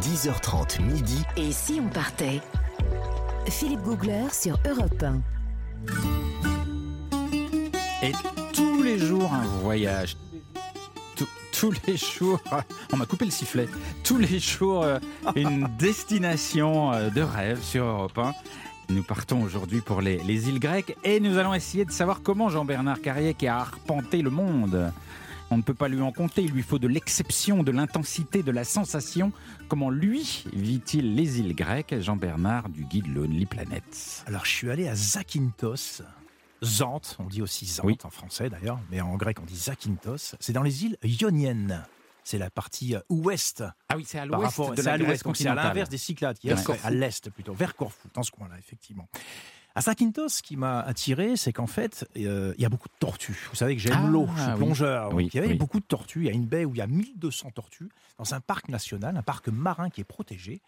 10h30 0.00 0.82
midi. 0.82 1.22
Et 1.36 1.52
si 1.52 1.80
on 1.82 1.88
partait? 1.88 2.40
Philippe 3.48 3.82
Googler 3.82 4.24
sur 4.32 4.58
Europe 4.68 5.02
1. 5.02 5.22
Et 8.02 8.12
tous 8.52 8.82
les 8.82 8.98
jours 8.98 9.32
un 9.32 9.44
voyage. 9.62 10.16
Tous- 11.16 11.28
Tous 11.58 11.72
les 11.86 11.96
jours, 11.96 12.40
on 12.92 12.96
m'a 12.96 13.06
coupé 13.06 13.24
le 13.24 13.30
sifflet. 13.30 13.68
Tous 14.04 14.18
les 14.18 14.38
jours, 14.38 14.82
euh, 14.82 14.98
une 15.34 15.66
destination 15.78 16.92
euh, 16.92 17.08
de 17.10 17.22
rêve 17.22 17.62
sur 17.62 17.84
Europe 17.84 18.18
1. 18.18 18.32
Nous 18.90 19.02
partons 19.02 19.42
aujourd'hui 19.42 19.80
pour 19.80 20.00
les, 20.00 20.18
les 20.18 20.48
îles 20.48 20.60
grecques 20.60 20.96
et 21.02 21.18
nous 21.18 21.38
allons 21.38 21.54
essayer 21.54 21.84
de 21.84 21.90
savoir 21.90 22.20
comment 22.22 22.48
Jean-Bernard 22.50 23.00
Carrier 23.00 23.34
qui 23.34 23.48
a 23.48 23.56
arpenté 23.58 24.22
le 24.22 24.30
monde. 24.30 24.92
On 25.50 25.56
ne 25.56 25.62
peut 25.62 25.74
pas 25.74 25.86
lui 25.88 26.00
en 26.00 26.10
compter, 26.10 26.42
il 26.42 26.50
lui 26.50 26.62
faut 26.62 26.80
de 26.80 26.88
l'exception, 26.88 27.62
de 27.62 27.70
l'intensité, 27.70 28.42
de 28.42 28.50
la 28.50 28.64
sensation. 28.64 29.32
Comment 29.68 29.90
lui 29.90 30.44
vit-il 30.52 31.14
les 31.14 31.38
îles 31.38 31.54
grecques 31.54 31.94
Jean-Bernard 32.00 32.68
du 32.68 32.84
guide 32.84 33.06
Lonely 33.14 33.46
Planet. 33.46 34.24
Alors, 34.26 34.44
je 34.44 34.50
suis 34.50 34.70
allé 34.70 34.88
à 34.88 34.94
Zakynthos. 34.96 36.02
Zante, 36.64 37.16
on 37.20 37.26
dit 37.26 37.42
aussi 37.42 37.66
Zante 37.66 37.86
Oui. 37.86 37.98
en 38.02 38.10
français 38.10 38.48
d'ailleurs, 38.48 38.80
mais 38.90 39.00
en 39.00 39.14
grec 39.16 39.38
on 39.40 39.44
dit 39.44 39.54
Zakynthos. 39.56 40.34
C'est 40.40 40.52
dans 40.52 40.62
les 40.62 40.84
îles 40.84 40.96
ioniennes. 41.04 41.84
C'est 42.24 42.38
la 42.38 42.50
partie 42.50 42.96
euh, 42.96 43.00
ouest 43.08 43.62
Ah 43.88 43.96
oui, 43.96 44.04
c'est 44.04 44.18
à 44.18 44.26
l'ouest 44.26 44.58
de 44.58 44.74
c'est 44.74 44.82
la 44.82 44.98
Grèce 44.98 45.22
c'est 45.34 45.46
à 45.46 45.54
l'inverse 45.54 45.88
des 45.88 45.96
Cyclades, 45.98 46.36
qui 46.38 46.48
est 46.48 46.84
à 46.84 46.90
l'est 46.90 47.30
plutôt, 47.30 47.52
vers 47.52 47.76
Corfou, 47.76 48.08
dans 48.14 48.24
ce 48.24 48.32
coin-là, 48.32 48.58
effectivement. 48.58 49.08
À 49.76 49.82
Zakynthos, 49.82 50.28
ce 50.30 50.42
qui 50.42 50.56
m'a 50.56 50.80
attiré, 50.80 51.36
c'est 51.36 51.52
qu'en 51.52 51.66
fait, 51.66 52.08
euh, 52.16 52.54
il 52.56 52.62
y 52.62 52.64
a 52.64 52.68
beaucoup 52.68 52.88
de 52.88 52.94
tortues. 52.98 53.46
Vous 53.50 53.56
savez 53.56 53.76
que 53.76 53.82
j'aime 53.82 53.92
Ah, 53.94 54.06
l'eau, 54.08 54.26
je 54.34 54.42
suis 54.42 54.52
plongeur. 54.52 55.12
Oui, 55.14 55.24
donc 55.24 55.34
il 55.34 55.36
y 55.36 55.40
avait 55.40 55.48
oui. 55.52 55.58
beaucoup 55.58 55.80
de 55.80 55.84
tortues. 55.84 56.20
Il 56.20 56.26
y 56.26 56.30
a 56.30 56.32
une 56.32 56.46
baie 56.46 56.64
où 56.64 56.74
il 56.74 56.78
y 56.78 56.82
a 56.82 56.86
1200 56.86 57.50
tortues, 57.50 57.90
dans 58.18 58.34
un 58.34 58.40
parc 58.40 58.68
national, 58.70 59.16
un 59.16 59.22
parc 59.22 59.48
marin 59.48 59.90
qui 59.90 60.00
est 60.00 60.04
protégé. 60.04 60.62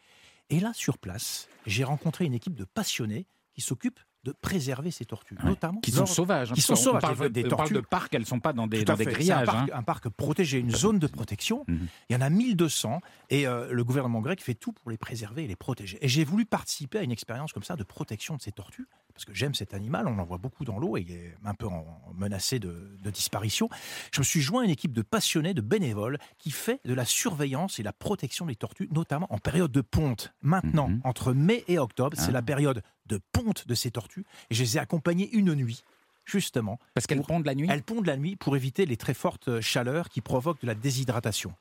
Et 0.50 0.60
là, 0.60 0.72
sur 0.74 0.98
place, 0.98 1.48
j'ai 1.66 1.84
rencontré 1.84 2.26
une 2.26 2.34
équipe 2.34 2.54
de 2.54 2.64
passionnés 2.64 3.26
qui 3.54 3.60
s'occupent 3.62 4.00
de 4.24 4.32
préserver 4.32 4.90
ces 4.90 5.04
tortues, 5.04 5.36
Ouais. 5.42 5.50
notamment 5.50 5.80
Qui 5.80 5.92
sont 5.92 6.04
sauvages. 6.04 6.50
hein, 6.50 6.54
qui 6.54 6.60
sont 6.60 6.74
sauvages, 6.74 7.00
parle 7.00 7.30
des 7.30 7.44
de- 7.44 7.54
on 7.54 7.56
parle 7.56 7.72
de 7.72 7.80
parcs, 7.80 8.12
elles 8.14 8.22
ne 8.22 8.26
sont 8.26 8.40
pas 8.40 8.52
dans 8.52 8.66
des, 8.66 8.84
dans 8.84 8.94
grillages. 8.96 9.48
Un 9.48 9.52
parc, 9.52 9.70
hein. 9.70 9.74
un 9.74 9.82
parc 9.84 10.08
protégé, 10.08 10.58
une 10.58 10.72
zone 10.74 10.98
de 10.98 11.06
protection. 11.06 11.64
Mhm. 11.68 11.86
Il 12.10 12.12
y 12.14 12.16
en 12.16 12.20
a 12.20 12.28
1200 12.28 13.00
et 13.30 13.46
euh, 13.46 13.72
le 13.72 13.84
gouvernement 13.84 14.20
grec 14.20 14.42
fait 14.42 14.54
tout 14.54 14.72
pour 14.72 14.90
les 14.90 14.98
préserver 14.98 15.44
et 15.44 15.46
les 15.46 15.56
protéger. 15.56 15.98
Et 16.04 16.08
j'ai 16.08 16.24
voulu 16.24 16.44
participer 16.46 16.98
à 16.98 17.02
une 17.04 17.12
expérience 17.12 17.52
comme 17.52 17.62
ça 17.62 17.76
de 17.76 17.84
protection 17.84 18.36
de 18.36 18.42
ces 18.42 18.52
tortues 18.52 18.88
parce 19.18 19.24
que 19.24 19.34
j'aime 19.34 19.52
cet 19.52 19.74
animal, 19.74 20.06
on 20.06 20.16
en 20.20 20.24
voit 20.24 20.38
beaucoup 20.38 20.64
dans 20.64 20.78
l'eau 20.78 20.96
et 20.96 21.00
il 21.00 21.10
est 21.10 21.34
un 21.44 21.54
peu 21.54 21.66
en- 21.66 21.84
en 22.08 22.14
menacé 22.14 22.60
de, 22.60 22.96
de 23.02 23.10
disparition. 23.10 23.68
Je 24.14 24.20
me 24.20 24.24
suis 24.24 24.40
joint 24.40 24.62
à 24.62 24.64
une 24.64 24.70
équipe 24.70 24.92
de 24.92 25.02
passionnés, 25.02 25.54
de 25.54 25.60
bénévoles 25.60 26.18
qui 26.38 26.52
fait 26.52 26.78
de 26.84 26.94
la 26.94 27.04
surveillance 27.04 27.80
et 27.80 27.82
la 27.82 27.92
protection 27.92 28.46
des 28.46 28.54
tortues, 28.54 28.88
notamment 28.92 29.26
en 29.30 29.38
période 29.38 29.72
de 29.72 29.80
ponte. 29.80 30.32
Maintenant, 30.40 30.88
Mhm. 30.88 31.00
entre 31.02 31.32
mai 31.32 31.64
et 31.66 31.80
octobre, 31.80 32.16
c'est 32.16 32.28
Ah. 32.28 32.30
la 32.30 32.42
période 32.42 32.84
de 33.06 33.18
ponte 33.32 33.66
de 33.66 33.74
ces 33.74 33.90
tortues 33.90 34.24
et 34.50 34.54
je 34.54 34.62
les 34.62 34.76
ai 34.76 34.78
accompagnées 34.78 35.28
une 35.32 35.52
nuit, 35.54 35.82
justement, 36.24 36.78
Parce 36.94 37.08
qu'elles 37.08 37.22
pondent 37.22 37.44
la 37.46 37.56
nuit? 37.56 37.66
elles 37.68 37.82
pondent 37.82 38.06
la 38.06 38.16
nuit 38.16 38.36
pour 38.36 38.54
éviter 38.54 38.86
les 38.86 38.96
très 38.96 39.14
fortes 39.14 39.60
chaleurs 39.60 40.10
qui 40.10 40.20
provoquent 40.20 40.60
de 40.62 40.66
la 40.68 40.76
déshydratation. 40.76 41.54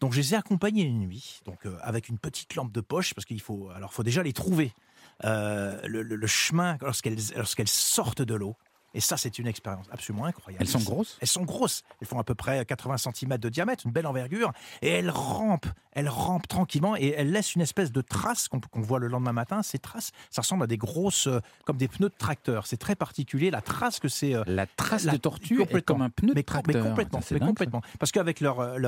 Donc 0.00 0.12
je 0.12 0.18
les 0.18 0.34
ai 0.34 0.36
accompagnées 0.36 0.82
une 0.82 0.98
nuit, 0.98 1.40
donc 1.46 1.64
euh, 1.64 1.78
avec 1.80 2.10
une 2.10 2.18
petite 2.18 2.54
lampe 2.54 2.72
de 2.72 2.82
poche, 2.82 3.14
parce 3.14 3.24
qu'il 3.24 3.40
faut, 3.40 3.70
alors 3.70 3.94
faut 3.94 4.02
déjà 4.02 4.22
les 4.22 4.34
trouver. 4.34 4.72
Euh, 5.24 5.80
le, 5.84 6.02
le- 6.02 6.16
le 6.16 6.26
chemin 6.28 6.78
lorsqu'elles 6.80 7.18
lorsqu'elles 7.36 7.68
sortent 7.68 8.22
de 8.22 8.34
l'eau. 8.34 8.56
Et 8.98 9.00
ça, 9.00 9.16
c'est 9.16 9.38
une 9.38 9.46
expérience 9.46 9.86
absolument 9.92 10.24
incroyable. 10.24 10.60
Elles 10.60 10.68
sont 10.68 10.80
grosses? 10.80 11.16
Elles 11.20 11.28
sont 11.28 11.44
grosses. 11.44 11.84
Elles 12.00 12.08
font 12.08 12.18
à 12.18 12.24
peu 12.24 12.34
près 12.34 12.64
80 12.64 12.96
cm 12.98 13.38
de 13.38 13.48
diamètre, 13.48 13.86
une 13.86 13.92
belle 13.92 14.08
envergure. 14.08 14.52
Et 14.82 14.88
elles 14.88 15.08
rampent. 15.10 15.68
Elles 15.92 16.08
rampent 16.08 16.48
tranquillement 16.48 16.96
et 16.96 17.14
elles 17.16 17.30
laissent 17.30 17.54
une 17.54 17.60
espèce 17.62 17.92
de 17.92 18.00
trace 18.00 18.48
qu'on 18.48 18.60
voit 18.80 18.98
le 18.98 19.06
lendemain 19.06 19.32
matin. 19.32 19.62
Ces 19.62 19.78
traces, 19.78 20.10
ça 20.30 20.42
ressemble 20.42 20.64
à 20.64 20.66
des 20.66 20.76
grosses, 20.78 21.28
euh, 21.28 21.40
comme 21.64 21.76
des 21.76 21.86
pneus 21.88 22.08
de 22.08 22.14
tracteur. 22.18 22.66
C'est 22.66 22.76
très 22.76 22.96
particulier. 22.96 23.50
La 23.52 23.60
trace 23.62 24.00
que 24.00 24.08
c'est. 24.08 24.34
euh, 24.34 24.42
La 24.46 24.66
trace 24.66 25.04
La- 25.04 25.12
de 25.12 25.16
tortue 25.18 25.62
est 25.62 25.82
comme 25.82 26.02
un 26.02 26.10
pneu 26.10 26.30
de 26.30 26.34
mais, 26.34 26.42
tracteur. 26.42 26.82
mais 26.82 26.88
complètement, 26.88 27.20
Ça, 27.20 27.28
c'est 27.28 27.34
mais 27.34 27.40
dingue, 27.40 27.48
ça. 27.48 27.52
complètement. 27.52 27.82
Parce 28.00 28.10
qu'avec 28.12 28.40
leurs 28.40 28.60
euh, 28.60 28.78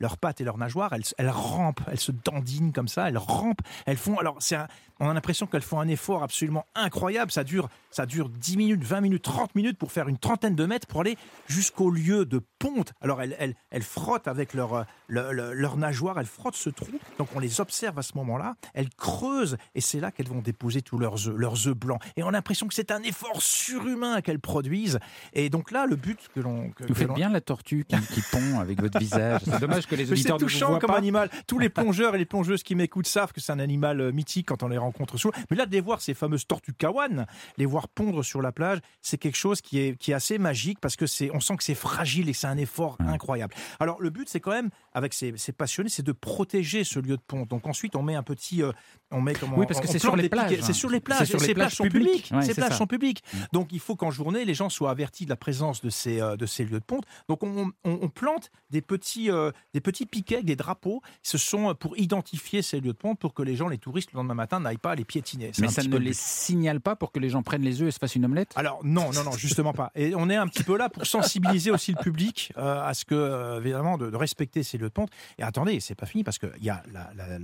leurs 0.00 0.16
pattes 0.18 0.40
et 0.40 0.44
leurs 0.44 0.58
nageoires, 0.58 0.92
elles, 0.94 1.04
elles 1.18 1.30
rampent, 1.30 1.80
elles 1.90 2.00
se 2.00 2.12
dandinent 2.12 2.72
comme 2.72 2.88
ça, 2.88 3.08
elles 3.08 3.18
rampent, 3.18 3.60
elles 3.86 3.96
font. 3.98 4.18
Alors, 4.18 4.36
c'est 4.40 4.56
on 5.00 5.08
a 5.08 5.14
l'impression 5.14 5.46
qu'elles 5.46 5.62
font 5.62 5.78
un 5.78 5.86
effort 5.88 6.22
absolument 6.24 6.66
incroyable. 6.74 7.30
Ça 7.30 7.44
dure, 7.44 7.68
ça 7.92 8.04
dure 8.04 8.28
10 8.28 8.56
minutes, 8.56 8.82
20 8.82 9.00
minutes, 9.00 9.22
30 9.22 9.54
minutes 9.54 9.57
pour 9.78 9.92
faire 9.92 10.08
une 10.08 10.18
trentaine 10.18 10.54
de 10.56 10.64
mètres 10.66 10.86
pour 10.86 11.00
aller 11.00 11.16
jusqu'au 11.46 11.90
lieu 11.90 12.24
de 12.24 12.40
ponte. 12.58 12.92
Alors, 13.00 13.22
elles, 13.22 13.36
elles, 13.38 13.54
elles 13.70 13.82
frottent 13.82 14.28
avec 14.28 14.54
leur, 14.54 14.74
euh, 14.74 14.82
le- 15.08 15.32
le- 15.32 15.52
leurs 15.52 15.76
nageoires, 15.76 16.18
elles 16.18 16.26
frottent 16.26 16.56
ce 16.56 16.70
trou. 16.70 16.90
Donc, 17.18 17.28
on 17.34 17.38
les 17.40 17.60
observe 17.60 17.98
à 17.98 18.02
ce 18.02 18.12
moment-là. 18.16 18.54
Elles 18.74 18.90
creusent 18.90 19.56
et 19.74 19.80
c'est 19.80 20.00
là 20.00 20.10
qu'elles 20.10 20.28
vont 20.28 20.40
déposer 20.40 20.82
tous 20.82 20.98
leurs 20.98 21.28
œufs, 21.28 21.36
leurs 21.36 21.66
œufs 21.68 21.76
blancs. 21.76 22.00
Et 22.16 22.22
on 22.22 22.28
a 22.28 22.32
l'impression 22.32 22.66
que 22.68 22.74
c'est 22.74 22.90
un 22.90 23.02
effort 23.02 23.42
surhumain 23.42 24.20
qu'elles 24.20 24.40
produisent. 24.40 24.98
Et 25.32 25.50
donc 25.50 25.70
là, 25.70 25.86
le 25.86 25.96
but 25.96 26.18
que 26.34 26.40
l'on. 26.40 26.70
Vous 26.86 26.94
faites 26.94 27.12
bien 27.14 27.28
la 27.30 27.40
tortue 27.40 27.84
qui, 27.88 27.96
qui 28.14 28.22
pond 28.30 28.60
avec 28.60 28.80
votre 28.80 28.98
visage. 28.98 29.40
C'est 29.44 29.60
dommage 29.60 29.86
que 29.86 29.94
les 29.94 30.10
auditeurs 30.12 30.36
ne 30.36 30.40
vous 30.40 30.46
touchant 30.46 30.68
voient 30.68 30.78
comme 30.78 30.90
pas. 30.90 30.96
animal. 30.98 31.30
Tous 31.46 31.58
les 31.58 31.68
plongeurs 31.68 32.14
et 32.14 32.18
les 32.18 32.24
plongeuses 32.26 32.62
qui 32.62 32.74
m'écoutent 32.74 33.06
savent 33.06 33.32
que 33.32 33.40
c'est 33.40 33.52
un 33.52 33.58
animal 33.58 34.00
euh, 34.00 34.12
mythique 34.12 34.46
quand 34.48 34.62
on 34.62 34.68
les 34.68 34.78
rencontre 34.78 35.16
sous 35.18 35.28
l'eau. 35.28 35.34
Mais 35.50 35.56
là, 35.56 35.66
de 35.66 35.72
les 35.72 35.80
voir, 35.80 36.00
ces 36.00 36.14
fameuses 36.14 36.46
tortues 36.46 36.72
kawan, 36.72 37.26
les 37.56 37.66
voir 37.66 37.88
pondre 37.88 38.24
sur 38.24 38.42
la 38.42 38.52
plage, 38.52 38.78
c'est 39.02 39.18
quelque 39.18 39.36
chose 39.38 39.60
qui 39.60 39.78
est, 39.78 39.96
qui 39.96 40.10
est 40.10 40.14
assez 40.14 40.38
magique 40.38 40.78
parce 40.80 40.96
que 40.96 41.06
c'est, 41.06 41.30
on 41.32 41.40
sent 41.40 41.56
que 41.56 41.64
c'est 41.64 41.74
fragile 41.74 42.28
et 42.28 42.32
que 42.32 42.38
c'est 42.38 42.46
un 42.46 42.58
effort 42.58 42.96
incroyable. 43.00 43.54
Alors, 43.80 44.00
le 44.00 44.10
but, 44.10 44.28
c'est 44.28 44.40
quand 44.40 44.50
même, 44.50 44.70
avec 44.92 45.14
ces, 45.14 45.32
ces 45.36 45.52
passionnés, 45.52 45.88
c'est 45.88 46.02
de 46.02 46.12
protéger 46.12 46.84
ce 46.84 46.98
lieu 46.98 47.16
de 47.16 47.22
ponte. 47.26 47.48
Donc 47.48 47.66
ensuite, 47.66 47.96
on 47.96 48.02
met 48.02 48.14
un 48.14 48.22
petit, 48.22 48.62
euh, 48.62 48.72
on 49.10 49.20
met 49.20 49.32
comment 49.34 49.56
Oui, 49.56 49.66
parce 49.66 49.80
que 49.80 49.86
on 49.88 49.92
c'est 49.92 49.98
sur 49.98 50.16
les 50.16 50.28
plages, 50.28 50.52
hein. 50.52 50.62
C'est 50.62 50.72
sur 50.72 50.90
les 50.90 51.00
plages. 51.00 51.26
sur 51.28 51.36
et 51.36 51.40
les 51.40 51.46
ces 51.46 51.54
plages 51.54 51.74
sont 51.76 51.84
publiques. 51.84 52.30
Ouais, 52.32 52.42
ces 52.42 52.48
c'est 52.48 52.54
plages 52.54 52.72
ça. 52.72 52.76
sont 52.78 52.86
publiques. 52.86 53.22
Donc 53.52 53.68
il 53.72 53.80
faut 53.80 53.96
qu'en 53.96 54.10
journée, 54.10 54.44
les 54.44 54.54
gens 54.54 54.68
soient 54.68 54.90
avertis 54.90 55.24
de 55.24 55.30
la 55.30 55.36
présence 55.36 55.80
de 55.80 55.90
ces, 55.90 56.20
euh, 56.20 56.36
de 56.36 56.46
ces 56.46 56.64
lieux 56.64 56.80
de 56.80 56.84
ponte. 56.84 57.04
Donc 57.28 57.42
on, 57.42 57.70
on- 57.84 57.98
on 58.02 58.08
plante 58.08 58.50
des 58.70 58.82
petits, 58.82 59.30
euh, 59.30 59.50
des 59.74 59.80
petits 59.80 60.06
piquets, 60.06 60.42
des 60.42 60.56
drapeaux. 60.56 61.00
Ce 61.22 61.38
sont 61.38 61.74
pour 61.74 61.96
identifier 61.98 62.62
ces 62.62 62.80
lieux 62.80 62.92
de 62.92 62.98
ponte 62.98 63.18
pour 63.18 63.34
que 63.34 63.42
les 63.42 63.56
gens, 63.56 63.68
les 63.68 63.78
touristes, 63.78 64.12
le 64.12 64.16
lendemain 64.18 64.34
matin, 64.34 64.60
n'aillent 64.60 64.76
pas 64.78 64.94
les 64.94 65.04
piétiner. 65.04 65.52
Mais 65.60 65.68
ça 65.68 65.82
ne 65.82 65.96
les 65.96 66.12
signale 66.12 66.80
pas 66.80 66.96
pour 66.96 67.12
que 67.12 67.18
les 67.20 67.30
gens 67.30 67.42
prennent 67.42 67.62
les 67.62 67.80
œufs 67.82 67.88
et 67.88 67.90
se 67.92 67.98
fassent 67.98 68.14
une 68.16 68.24
omelette? 68.24 68.52
Alors 68.56 68.80
non, 68.84 69.10
non, 69.12 69.24
non, 69.24 69.27
justement 69.36 69.72
pas. 69.72 69.90
Et 69.94 70.14
on 70.14 70.30
est 70.30 70.36
un 70.36 70.46
petit 70.48 70.62
peu 70.64 70.76
là 70.76 70.88
pour 70.88 71.06
sensibiliser 71.06 71.70
aussi 71.70 71.92
le 71.92 71.98
public 72.02 72.52
euh, 72.56 72.82
à 72.82 72.94
ce 72.94 73.04
que, 73.04 73.14
euh, 73.14 73.60
évidemment, 73.60 73.98
de, 73.98 74.10
de 74.10 74.16
respecter 74.16 74.62
ces 74.62 74.78
lieux 74.78 74.88
de 74.88 74.92
ponte. 74.92 75.10
Et 75.38 75.42
attendez, 75.42 75.80
c'est 75.80 75.94
pas 75.94 76.06
fini 76.06 76.24
parce 76.24 76.38
qu'il 76.38 76.50
y, 76.62 76.70
a 76.70 76.82
la, 76.92 77.10
la- 77.14 77.38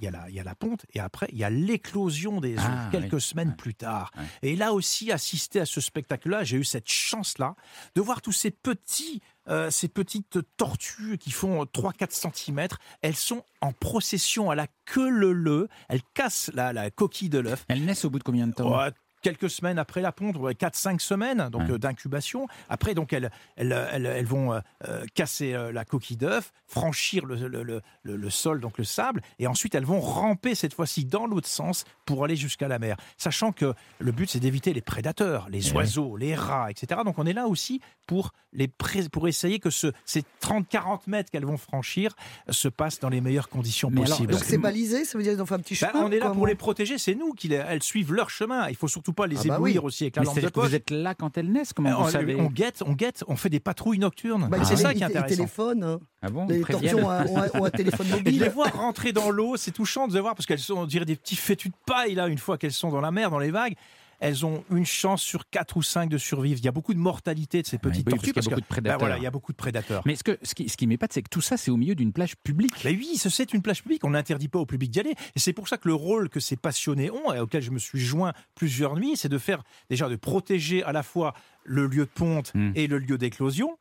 y, 0.00 0.06
a 0.06 0.10
la- 0.10 0.28
il 0.28 0.34
y 0.34 0.40
a 0.40 0.44
la 0.44 0.54
ponte 0.54 0.84
et 0.92 1.00
après, 1.00 1.26
il 1.32 1.38
y 1.38 1.44
a 1.44 1.50
l'éclosion 1.50 2.40
des 2.40 2.54
œufs 2.56 2.60
Ah, 2.64 2.88
quelques 2.90 3.12
oui. 3.14 3.20
semaines 3.20 3.48
Ouais. 3.50 3.54
plus 3.56 3.74
tard. 3.74 4.10
Ouais. 4.16 4.24
Et 4.50 4.56
là 4.56 4.72
aussi, 4.72 5.12
assister 5.12 5.60
à 5.60 5.66
ce 5.66 5.80
spectacle-là, 5.80 6.44
j'ai 6.44 6.56
eu 6.56 6.64
cette 6.64 6.88
chance-là 6.90 7.54
de 7.94 8.00
voir 8.00 8.20
tous 8.22 8.32
ces 8.32 8.50
petits... 8.50 9.20
euh, 9.48 9.70
ces 9.70 9.88
petites 9.88 10.38
tortues 10.56 11.18
qui 11.18 11.30
font 11.30 11.64
3-4 11.64 12.10
cm, 12.32 12.66
elles 13.02 13.14
sont 13.16 13.44
en 13.60 13.72
procession 13.72 14.50
à 14.50 14.54
la 14.54 14.66
queue 14.86 15.08
leu 15.10 15.68
elles 15.88 16.00
cassent 16.14 16.50
la, 16.54 16.72
la 16.72 16.90
coquille 16.90 17.28
de 17.28 17.38
l'œuf, 17.38 17.64
Elles 17.68 17.84
naissent 17.84 18.04
au 18.04 18.10
bout 18.10 18.18
de 18.18 18.24
combien 18.24 18.46
de 18.46 18.52
temps? 18.52 18.74
Ouais, 18.78 18.90
quelques 19.24 19.50
semaines 19.50 19.78
après 19.78 20.02
la 20.02 20.12
ponte, 20.12 20.36
4-5 20.36 21.00
semaines 21.00 21.48
donc 21.50 21.62
Ouais. 21.62 21.72
euh, 21.72 21.78
d'incubation. 21.78 22.46
Après, 22.68 22.94
donc 22.94 23.12
elles, 23.12 23.30
elles, 23.56 23.72
elles, 23.92 24.06
elles 24.06 24.26
vont 24.26 24.52
euh, 24.52 24.60
euh, 24.86 25.04
casser 25.14 25.52
la 25.72 25.84
coquille 25.84 26.16
d'œuf, 26.16 26.52
franchir 26.66 27.24
le, 27.24 27.36
le, 27.48 27.82
le, 28.02 28.30
sol, 28.30 28.60
donc 28.60 28.76
le 28.78 28.84
sable, 28.84 29.22
et 29.38 29.46
ensuite 29.46 29.74
elles 29.74 29.84
vont 29.84 30.00
ramper 30.00 30.54
cette 30.54 30.74
fois-ci 30.74 31.04
dans 31.06 31.26
l'autre 31.26 31.48
sens 31.48 31.84
pour 32.04 32.22
aller 32.24 32.36
jusqu'à 32.36 32.68
la 32.68 32.78
mer. 32.78 32.96
Sachant 33.16 33.52
que 33.52 33.72
le 33.98 34.12
but 34.12 34.28
c'est 34.30 34.40
d'éviter 34.40 34.72
les 34.74 34.82
prédateurs, 34.82 35.48
les 35.48 35.70
Eh 35.70 35.72
oiseaux, 35.74 36.16
les 36.16 36.34
rats, 36.34 36.70
etc. 36.70 37.00
Donc 37.04 37.18
on 37.18 37.24
est 37.26 37.32
là 37.32 37.46
aussi 37.46 37.80
pour 38.06 38.32
les 38.52 38.68
pour 39.10 39.26
essayer 39.28 39.58
que 39.58 39.70
ce, 39.70 39.88
ces 40.04 40.22
30-40 40.42 41.00
mètres 41.06 41.30
qu'elles 41.30 41.46
vont 41.46 41.56
franchir 41.56 42.14
se 42.50 42.68
passent 42.68 43.00
dans 43.00 43.08
les 43.08 43.20
meilleures 43.22 43.48
conditions 43.48 43.88
Mais 43.90 44.02
alors, 44.02 44.10
possibles. 44.10 44.32
Donc 44.34 44.44
c'est 44.44 44.58
balisé, 44.58 45.04
ça 45.06 45.16
veut 45.16 45.24
dire 45.24 45.32
qu'ils 45.32 45.42
ont 45.42 45.46
fait 45.46 45.54
un 45.54 45.60
petit 45.60 45.78
Ben, 45.80 45.90
chemin 45.92 46.04
on 46.04 46.10
est 46.12 46.18
là 46.18 46.30
pour 46.30 46.46
les 46.46 46.54
protéger, 46.54 46.98
c'est 46.98 47.14
nous 47.14 47.32
qui 47.32 47.48
les, 47.48 47.56
elles 47.56 47.82
suivent 47.82 48.12
leur 48.12 48.28
chemin. 48.30 48.68
Il 48.68 48.76
faut 48.76 48.88
surtout 48.88 49.12
pas 49.14 49.26
les 49.26 49.36
Ah 49.38 49.42
bah 49.48 49.54
éblouir 49.54 49.82
oui. 49.82 49.86
aussi 49.86 50.04
avec 50.04 50.16
la 50.16 50.22
Mais 50.22 50.26
lampe 50.26 50.40
de 50.40 50.48
poche. 50.48 50.68
vous 50.68 50.74
êtes 50.74 50.90
là 50.90 51.14
quand 51.14 51.38
elles 51.38 51.50
naissent 51.50 51.72
Comment 51.72 51.90
on, 51.98 52.02
vous 52.04 52.10
savez 52.10 52.34
on 52.40 52.46
guette, 52.46 52.82
on 52.86 52.92
guette, 52.92 53.24
on 53.28 53.36
fait 53.36 53.48
des 53.48 53.60
patrouilles 53.60 53.98
nocturnes. 53.98 54.48
Bah, 54.50 54.58
Ah, 54.60 54.64
c'est 54.64 54.76
ça 54.76 54.92
qui 54.92 55.00
est 55.00 55.04
intéressant. 55.04 55.34
téléphonent. 55.36 55.84
hein. 55.84 56.00
Ah 56.22 56.28
bon 56.30 56.46
Les 56.46 56.62
ont 56.94 57.08
un, 57.10 57.26
ont 57.26 57.38
un- 57.38 57.60
ont 57.60 57.64
un 57.64 57.70
téléphone 57.70 58.08
mobile. 58.10 58.40
les 58.40 58.48
voir 58.48 58.72
rentrer 58.76 59.12
dans 59.12 59.30
l'eau, 59.30 59.56
c'est 59.56 59.70
touchant 59.72 60.08
de 60.08 60.14
les 60.14 60.20
voir 60.20 60.34
parce 60.34 60.46
qu'elles 60.46 60.58
sont, 60.58 60.74
on 60.74 60.86
dirait 60.86 61.04
des 61.04 61.16
petits 61.16 61.36
fétus 61.36 61.70
de 61.72 61.76
paille 61.86 62.14
là, 62.14 62.26
une 62.28 62.38
fois 62.38 62.58
qu'elles 62.58 62.72
sont 62.72 62.90
dans 62.90 63.00
la 63.00 63.10
mer, 63.10 63.30
dans 63.30 63.38
les 63.38 63.50
vagues. 63.50 63.74
Elles 64.20 64.44
ont 64.46 64.64
une 64.70 64.86
chance 64.86 65.22
sur 65.22 65.48
4 65.50 65.76
ou 65.76 65.82
5 65.82 66.08
de 66.08 66.18
survivre. 66.18 66.58
Il 66.60 66.64
y 66.64 66.68
a 66.68 66.72
beaucoup 66.72 66.94
de 66.94 66.98
mortalité 66.98 67.62
de 67.62 67.66
ces 67.66 67.78
petites 67.78 67.98
oui, 67.98 68.04
parce 68.04 68.16
tortues 68.16 68.32
qu'il 68.32 68.42
y 68.42 68.46
a 68.46 68.50
beaucoup 68.50 68.60
de 68.60 68.64
ben 68.64 68.68
prédateurs. 68.68 68.98
voilà, 68.98 69.16
il 69.18 69.22
y 69.22 69.26
a 69.26 69.30
beaucoup 69.30 69.52
de 69.52 69.56
prédateurs. 69.56 70.02
Mais 70.06 70.16
ce, 70.16 70.24
que, 70.24 70.38
ce 70.42 70.54
qui, 70.54 70.68
ce 70.68 70.76
qui 70.76 70.86
m'épate, 70.86 71.12
c'est 71.12 71.22
que 71.22 71.28
tout 71.28 71.40
ça, 71.40 71.56
c'est 71.56 71.70
au 71.70 71.76
milieu 71.76 71.94
d'une 71.94 72.12
plage 72.12 72.36
publique. 72.36 72.72
Mais 72.84 72.92
oui, 72.92 73.16
ce- 73.16 73.28
c'est 73.30 73.52
une 73.52 73.62
plage 73.62 73.82
publique. 73.82 74.04
On 74.04 74.10
n'interdit 74.10 74.48
pas 74.48 74.58
au 74.58 74.66
public 74.66 74.90
d'y 74.90 75.00
aller. 75.00 75.14
Et 75.34 75.38
c'est 75.38 75.52
pour 75.52 75.68
ça 75.68 75.76
que 75.76 75.88
le 75.88 75.94
rôle 75.94 76.28
que 76.28 76.40
ces 76.40 76.56
passionnés 76.56 77.10
ont, 77.10 77.32
et 77.32 77.40
auquel 77.40 77.62
je 77.62 77.70
me 77.70 77.78
suis 77.78 78.00
joint 78.00 78.32
plusieurs 78.54 78.96
nuits, 78.96 79.16
c'est 79.16 79.28
de 79.28 79.38
faire 79.38 79.62
déjà 79.90 80.08
de 80.08 80.16
protéger 80.16 80.82
à 80.84 80.92
la 80.92 81.02
fois 81.02 81.34
le 81.64 81.86
lieu 81.86 82.04
de 82.04 82.10
ponte 82.10 82.52
Mm. 82.54 82.72
et 82.74 82.86
le 82.86 82.98
lieu 82.98 83.18
d'éclosion. 83.18 83.78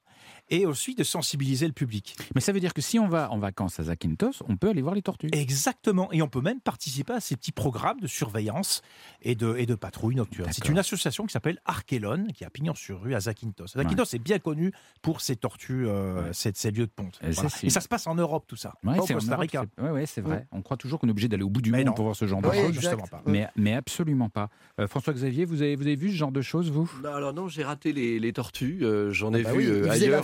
Et 0.49 0.65
aussi 0.65 0.95
de 0.95 1.03
sensibiliser 1.03 1.67
le 1.67 1.73
public. 1.73 2.15
Mais 2.35 2.41
ça 2.41 2.51
veut 2.51 2.59
dire 2.59 2.73
que 2.73 2.81
si 2.81 2.99
on 2.99 3.07
va 3.07 3.31
en 3.31 3.39
vacances 3.39 3.79
à 3.79 3.83
Zakynthos, 3.83 4.43
on 4.47 4.57
peut 4.57 4.69
aller 4.69 4.81
voir 4.81 4.93
les 4.95 5.01
tortues. 5.01 5.29
Exactement. 5.31 6.11
Et 6.11 6.21
on 6.21 6.27
peut 6.27 6.41
même 6.41 6.59
participer 6.59 7.13
à 7.13 7.19
ces 7.19 7.35
petits 7.35 7.51
programmes 7.51 7.99
de 7.99 8.07
surveillance 8.07 8.81
et 9.21 9.35
de, 9.35 9.55
et 9.57 9.65
de 9.65 9.75
patrouille 9.75 10.15
nocturne. 10.15 10.49
C'est 10.51 10.67
une 10.69 10.77
association 10.79 11.25
qui 11.25 11.33
s'appelle 11.33 11.59
Archelon, 11.65 12.27
qui 12.33 12.43
a 12.45 12.49
pignon 12.49 12.75
sur 12.75 13.01
rue 13.01 13.15
à 13.15 13.19
Zakynthos. 13.21 13.67
Zakynthos 13.75 14.13
est 14.13 14.19
bien 14.19 14.39
connu 14.39 14.71
pour 15.01 15.21
ses 15.21 15.35
tortues, 15.35 15.87
euh, 15.87 16.13
Ouais. 16.23 16.29
ces, 16.33 16.51
ces 16.55 16.71
lieux 16.71 16.85
de 16.85 16.91
ponte. 16.91 17.19
Et 17.23 17.27
ça, 17.33 17.41
Voilà. 17.43 17.49
c'est- 17.49 17.67
Et 17.67 17.69
ça 17.69 17.81
se 17.81 17.87
passe 17.87 18.05
en 18.07 18.15
Europe, 18.15 18.45
tout 18.47 18.55
ça. 18.55 18.73
Ouais, 18.83 18.95
c'est 19.05 19.13
en 19.13 19.17
Costa 19.17 19.37
Rica. 19.37 19.65
c'est- 19.77 20.05
c'est 20.05 20.21
vrai. 20.21 20.45
On 20.51 20.61
croit 20.61 20.77
toujours 20.77 20.99
qu'on 20.99 21.07
est 21.07 21.11
obligé 21.11 21.27
d'aller 21.27 21.43
au 21.43 21.49
bout 21.49 21.61
du 21.61 21.71
Mais 21.71 21.79
monde 21.79 21.87
non. 21.87 21.93
pour 21.93 22.05
voir 22.05 22.15
ce 22.15 22.27
genre 22.27 22.41
de 22.41 22.51
choses. 22.51 22.73
justement 22.73 23.07
pas. 23.07 23.21
Mais, 23.25 23.47
mais 23.55 23.73
absolument 23.73 24.29
pas. 24.29 24.49
Euh, 24.79 24.87
François-Xavier, 24.87 25.45
vous 25.45 25.61
avez, 25.61 25.75
vous 25.75 25.83
avez 25.83 25.95
vu 25.95 26.09
ce 26.11 26.15
genre 26.15 26.31
de 26.31 26.41
choses, 26.41 26.69
vous? 26.71 26.89
Non, 27.03 27.13
alors 27.13 27.33
non, 27.33 27.47
j'ai 27.47 27.63
raté 27.63 27.93
les, 27.93 28.19
les 28.19 28.33
tortues. 28.33 28.79
euh, 28.83 29.11
J'en 29.11 29.33
ai 29.33 29.43
Bah 29.43 29.51
vu 29.53 29.57
oui, 29.59 29.65
euh, 29.67 29.89
ailleurs. 29.89 30.23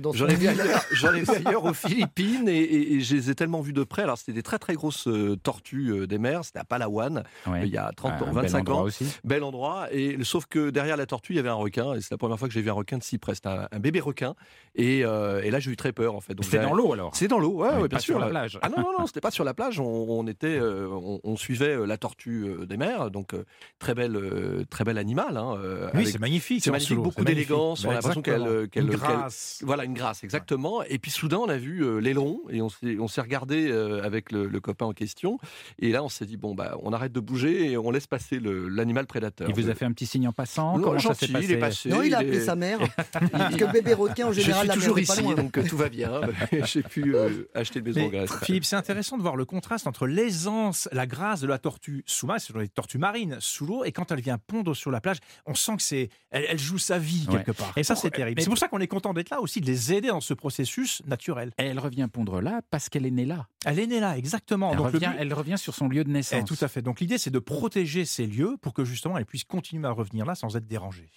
Dans 0.00 0.12
J'en 0.12 0.26
ai 0.28 0.34
vu 0.34 0.48
ailleurs, 1.46 1.64
aux 1.64 1.74
Philippines 1.74 2.48
et, 2.48 2.58
et- 2.58 2.94
et 2.94 3.00
je 3.00 3.14
les 3.16 3.30
ai 3.30 3.34
tellement 3.34 3.60
vus 3.60 3.72
de 3.72 3.84
près. 3.84 4.02
Alors 4.02 4.18
c'était 4.18 4.32
des 4.32 4.42
très 4.42 4.58
très 4.58 4.74
grosses 4.74 5.06
euh, 5.08 5.36
tortues 5.36 5.90
euh, 5.92 6.06
des 6.06 6.18
mers. 6.18 6.44
C'était 6.44 6.58
à 6.60 6.64
Palawan 6.64 7.22
Ouais. 7.46 7.62
il 7.66 7.72
y 7.72 7.76
a 7.78 7.90
30 7.96 8.12
Un 8.12 8.14
ans, 8.16 8.26
bel 8.26 8.34
25 8.44 8.58
endroit 8.60 8.76
ans. 8.76 8.82
aussi. 8.84 9.06
Bel 9.24 9.42
endroit. 9.42 9.88
Et 9.92 10.16
sauf 10.24 10.46
que 10.46 10.70
derrière 10.70 10.96
la 10.96 11.06
tortue, 11.06 11.32
il 11.32 11.36
y 11.36 11.38
avait 11.38 11.48
un 11.48 11.54
requin. 11.54 11.94
Et 11.94 12.00
c'est 12.00 12.10
la 12.12 12.18
première 12.18 12.38
fois 12.38 12.48
que 12.48 12.54
j'ai 12.54 12.62
vu 12.62 12.70
un 12.70 12.74
requin 12.74 12.98
de 12.98 13.02
si 13.02 13.18
près. 13.18 13.34
C'était 13.34 13.48
un, 13.48 13.68
un 13.70 13.78
bébé 13.78 14.00
requin. 14.00 14.34
Et, 14.74 15.04
euh, 15.04 15.42
et 15.42 15.50
là, 15.50 15.58
j'ai 15.60 15.70
eu 15.70 15.76
très 15.76 15.92
peur 15.92 16.14
en 16.14 16.20
fait. 16.20 16.34
C'était 16.42 16.60
dans 16.62 16.74
l'eau 16.74 16.92
alors 16.92 17.14
C'est 17.14 17.28
dans 17.28 17.38
l'eau, 17.38 17.52
ouais, 17.54 17.68
Ouais, 17.70 17.82
ouais, 17.82 17.88
bien 17.88 17.98
sur 17.98 18.14
sûr. 18.14 18.18
la 18.20 18.28
plage. 18.28 18.58
Ah 18.62 18.68
non, 18.68 18.78
non, 18.82 18.92
non, 19.00 19.06
c'était 19.06 19.20
pas 19.20 19.30
sur 19.30 19.44
la 19.44 19.54
plage. 19.54 19.80
On, 19.80 19.84
on 20.08 20.26
était, 20.26 20.58
euh, 20.58 20.88
on, 20.90 21.20
on 21.22 21.36
suivait 21.36 21.76
euh, 21.76 21.84
la 21.86 21.96
tortue 21.98 22.44
euh, 22.46 22.66
des 22.66 22.76
mers, 22.76 23.10
donc 23.10 23.34
euh, 23.34 23.44
très 23.78 23.94
belle, 23.94 24.16
euh, 24.16 24.64
très 24.70 24.84
bel 24.84 24.98
animal. 24.98 25.36
Hein, 25.36 25.56
euh, 25.58 25.88
Oui, 25.94 26.06
c'est 26.06 26.18
magnifique. 26.20 26.62
c'est 26.64 26.70
magnifique, 26.70 26.96
beaucoup 26.98 27.24
d'élégance, 27.24 27.84
on 27.84 27.90
a 27.90 27.94
l'impression 27.94 28.22
qu'elle- 28.22 28.68
exactement. 28.72 29.28
Grâce. 29.50 29.62
Voilà, 29.66 29.84
une 29.84 29.94
grâce, 29.94 30.24
exactement. 30.24 30.82
Et 30.84 30.98
puis 30.98 31.10
soudain, 31.10 31.38
on 31.38 31.48
a 31.48 31.56
vu 31.56 31.84
euh, 31.84 31.98
l'aileron 31.98 32.40
et 32.50 32.62
on 32.62 32.68
s'est, 32.68 32.96
on 32.98 33.08
s'est 33.08 33.20
regardé 33.20 33.68
euh, 33.70 34.02
avec 34.04 34.32
le, 34.32 34.46
le 34.46 34.60
copain 34.60 34.86
en 34.86 34.92
question. 34.92 35.38
Et 35.78 35.90
là, 35.90 36.02
on 36.02 36.08
s'est 36.08 36.26
dit 36.26 36.36
bon 36.36 36.54
bah, 36.54 36.76
on 36.82 36.92
arrête 36.92 37.12
de 37.12 37.20
bouger 37.20 37.70
et 37.72 37.76
on 37.76 37.90
laisse 37.90 38.06
passer 38.06 38.38
le- 38.38 38.68
l'animal 38.68 39.06
prédateur. 39.06 39.48
Il 39.48 39.54
vous 39.54 39.68
a 39.70 39.74
fait 39.74 39.84
un 39.84 39.92
petit 39.92 40.06
signe 40.06 40.28
en 40.28 40.32
passant? 40.32 40.78
Non, 40.78 40.84
Comment 40.84 40.98
ça 40.98 41.08
gentil, 41.08 41.26
s'est 41.26 41.32
passé 41.32 41.44
il 41.46 41.52
est 41.52 41.58
passé? 41.58 41.88
Non, 41.88 42.02
il 42.02 42.14
a 42.14 42.18
appelé 42.18 42.36
est- 42.38 42.44
sa 42.44 42.56
mère. 42.56 42.78
Parce 43.32 43.56
que 43.56 43.72
bébé 43.72 43.94
requin, 43.94 44.28
en 44.28 44.32
Je 44.32 44.40
général, 44.40 44.60
suis 44.62 44.68
la 44.68 44.74
mère 44.74 44.82
toujours 44.82 44.94
pas 44.96 45.00
ici, 45.02 45.22
loin. 45.22 45.34
donc 45.34 45.58
euh, 45.58 45.64
tout 45.68 45.76
va 45.76 45.88
bien. 45.88 46.20
J'ai 46.64 46.82
pu 46.82 47.14
euh, 47.16 47.44
acheter 47.54 47.80
une 47.80 47.84
maison 47.86 48.00
Mais, 48.00 48.06
en 48.06 48.10
Grèce. 48.10 48.30
Philippe, 48.44 48.64
c'est 48.64 48.76
intéressant 48.76 49.16
de 49.16 49.22
voir 49.22 49.36
le 49.36 49.44
contraste 49.44 49.86
entre 49.86 50.06
l'aisance, 50.06 50.88
la 50.92 51.06
grâce 51.06 51.40
de 51.40 51.46
la 51.46 51.58
tortue 51.58 52.02
sous 52.06 52.26
main, 52.26 52.38
c'est 52.38 52.56
les 52.56 52.68
tortues 52.68 52.98
marines 52.98 53.36
sous 53.40 53.66
l'eau, 53.66 53.84
et 53.84 53.92
quand 53.92 54.10
elle 54.12 54.20
vient 54.20 54.38
pondre 54.38 54.74
sur 54.74 54.90
la 54.90 55.00
plage, 55.00 55.18
on 55.46 55.54
sent 55.54 55.76
que 55.76 55.82
c'est, 55.82 56.08
elle, 56.30 56.44
elle 56.48 56.58
joue 56.58 56.78
sa 56.78 56.98
vie 56.98 57.26
Ouais. 57.28 57.36
quelque 57.44 57.52
part. 57.52 57.72
Et 57.76 57.82
ça, 57.82 57.94
c'est 57.96 58.10
terrible. 58.10 58.36
mais- 58.38 58.42
C'est 58.42 58.48
pour 58.50 58.58
ça 58.58 58.68
qu'on 58.68 58.78
est 58.80 58.86
content 58.86 59.12
d'être 59.14 59.30
là 59.30 59.39
aussi, 59.40 59.60
de 59.60 59.66
les 59.66 59.92
aider 59.92 60.08
dans 60.08 60.20
ce 60.20 60.34
processus 60.34 61.02
naturel. 61.06 61.52
Et 61.58 61.64
elle 61.64 61.78
revient 61.78 62.06
pondre 62.12 62.40
là 62.40 62.60
parce 62.70 62.88
qu'elle 62.88 63.06
est 63.06 63.10
née 63.10 63.24
là. 63.26 63.46
Elle 63.64 63.78
est 63.78 63.86
née 63.86 64.00
là, 64.00 64.16
exactement. 64.16 64.70
Elle, 64.72 64.78
Donc, 64.78 64.86
revient, 64.86 65.06
but- 65.08 65.16
elle 65.18 65.34
revient 65.34 65.58
sur 65.58 65.74
son 65.74 65.88
lieu 65.88 66.04
de 66.04 66.10
Eh, 66.10 66.12
naissance. 66.12 66.44
tout 66.44 66.56
à 66.60 66.68
fait. 66.68 66.82
Donc 66.82 67.00
l'idée, 67.00 67.18
c'est 67.18 67.30
de 67.30 67.38
protéger 67.38 68.04
ces 68.04 68.26
lieux 68.26 68.56
pour 68.60 68.74
que 68.74 68.84
justement 68.84 69.18
elle 69.18 69.26
puisse 69.26 69.44
continuer 69.44 69.86
à 69.86 69.90
revenir 69.92 70.24
là 70.26 70.34
sans 70.34 70.56
être 70.56 70.66
dérangée. 70.66 71.08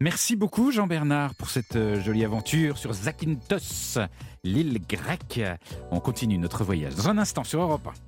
Merci 0.00 0.36
beaucoup 0.36 0.70
Jean-Bernard 0.70 1.34
pour 1.34 1.50
cette 1.50 1.74
euh, 1.74 2.00
jolie 2.00 2.24
aventure 2.24 2.78
sur 2.78 2.92
Zakynthos, 2.92 3.98
l'île 4.44 4.78
grecque. 4.88 5.40
On 5.90 5.98
continue 6.00 6.38
notre 6.38 6.62
voyage 6.62 6.94
dans 6.94 7.08
un 7.08 7.18
instant 7.18 7.42
sur 7.44 7.60
Europe 7.60 7.86
1. 7.86 7.92